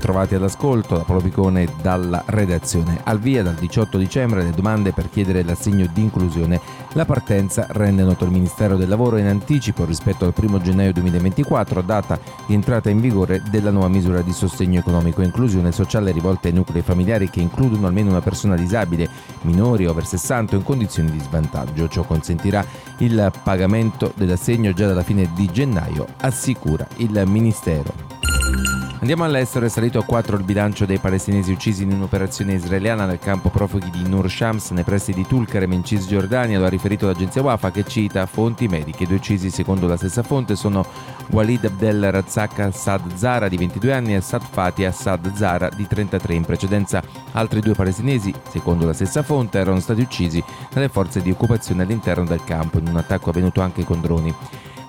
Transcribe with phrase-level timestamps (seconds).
[0.00, 3.02] Bentrovati all'ascolto da Paolo Picone dalla redazione.
[3.04, 6.58] Al via dal 18 dicembre le domande per chiedere l'assegno di inclusione.
[6.94, 11.82] La partenza rende noto il Ministero del Lavoro in anticipo rispetto al 1 gennaio 2024,
[11.82, 16.48] data di entrata in vigore della nuova misura di sostegno economico e inclusione sociale rivolta
[16.48, 19.06] ai nuclei familiari che includono almeno una persona disabile,
[19.42, 21.88] minori over 60 o in condizioni di svantaggio.
[21.88, 22.64] Ciò consentirà
[23.00, 28.09] il pagamento dell'assegno già dalla fine di gennaio, assicura il Ministero.
[29.00, 33.18] Andiamo all'estero, è salito a 4 il bilancio dei palestinesi uccisi in un'operazione israeliana nel
[33.18, 37.40] campo profughi di Nur Shams nei pressi di Tulkarem in Cisgiordania, lo ha riferito l'agenzia
[37.40, 39.04] Wafa che cita fonti mediche.
[39.04, 40.84] I due uccisi secondo la stessa fonte sono
[41.30, 46.34] Walid Abdel Razak Assad Zara di 22 anni e Sad Fatih Assad Zara di 33.
[46.34, 51.30] In precedenza altri due palestinesi, secondo la stessa fonte, erano stati uccisi dalle forze di
[51.30, 54.34] occupazione all'interno del campo in un attacco avvenuto anche con droni.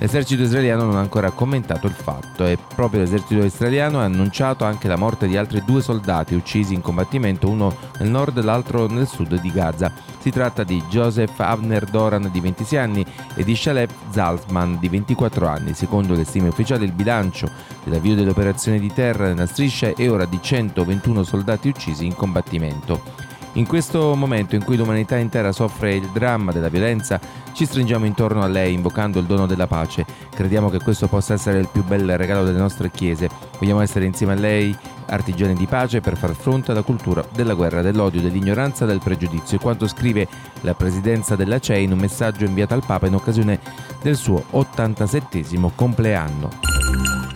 [0.00, 4.86] L'esercito israeliano non ha ancora commentato il fatto e proprio l'esercito israeliano ha annunciato anche
[4.86, 9.08] la morte di altri due soldati uccisi in combattimento, uno nel nord e l'altro nel
[9.08, 9.92] sud di Gaza.
[10.20, 13.04] Si tratta di Joseph Avner Doran di 26 anni
[13.34, 15.74] e di Shalef Zaltman di 24 anni.
[15.74, 17.50] Secondo le stime ufficiali il bilancio
[17.82, 23.27] dell'avvio dell'operazione di terra nella striscia è ora di 121 soldati uccisi in combattimento.
[23.54, 27.18] In questo momento in cui l'umanità intera soffre il dramma della violenza,
[27.52, 30.06] ci stringiamo intorno a lei invocando il dono della pace.
[30.30, 33.28] Crediamo che questo possa essere il più bel regalo delle nostre chiese.
[33.58, 34.76] Vogliamo essere insieme a lei
[35.06, 39.88] artigiani di pace per far fronte alla cultura della guerra, dell'odio, dell'ignoranza, del pregiudizio, quanto
[39.88, 40.28] scrive
[40.60, 43.58] la presidenza della CEI in un messaggio inviato al Papa in occasione
[44.02, 45.44] del suo 87
[45.74, 46.77] compleanno.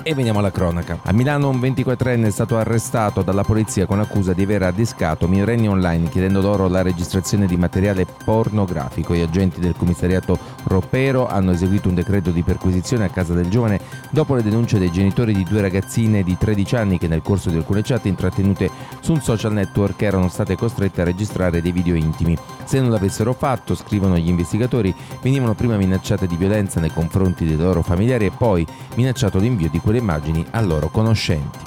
[0.04, 0.98] E veniamo alla cronaca.
[1.04, 5.68] A Milano un 24enne è stato arrestato dalla polizia con accusa di aver addiscato minorenni
[5.68, 9.14] online chiedendo loro la registrazione di materiale pornografico.
[9.14, 13.80] Gli agenti del commissariato Ropero hanno eseguito un decreto di perquisizione a casa del giovane
[14.10, 17.56] dopo le denunce dei genitori di due ragazzine di 13 anni che nel corso di
[17.56, 18.70] alcune chat intrattenute
[19.00, 22.36] su un social network erano state costrette a registrare dei video intimi.
[22.64, 27.56] Se non l'avessero fatto, scrivono gli investigatori, venivano prima minacciate di violenza nei confronti dei
[27.56, 31.58] loro familiari e poi minacciato l'invio di quelle immagini a loro conoscenti.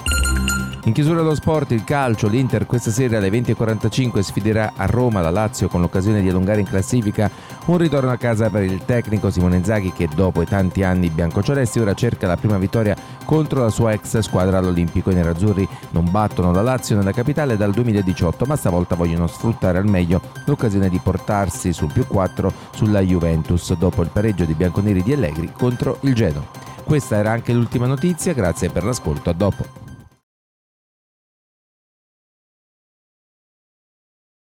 [0.84, 5.30] In chiusura dello sport, il calcio, l'Inter questa sera alle 20.45 sfiderà a Roma la
[5.30, 7.28] Lazio con l'occasione di allungare in classifica
[7.66, 11.80] un ritorno a casa per il tecnico Simone Zaghi che dopo i tanti anni biancocelesti
[11.80, 15.10] ora cerca la prima vittoria contro la sua ex squadra all'Olimpico.
[15.10, 19.88] I nerazzurri non battono la Lazio nella capitale dal 2018 ma stavolta vogliono sfruttare al
[19.88, 25.12] meglio l'occasione di portarsi sul più 4 sulla Juventus dopo il pareggio dei bianconeri di
[25.12, 26.66] Allegri contro il Genoa.
[26.86, 29.85] Questa era anche l'ultima notizia, grazie per l'ascolto, a dopo.